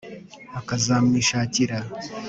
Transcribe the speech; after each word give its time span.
akazamwishakira 0.59 1.77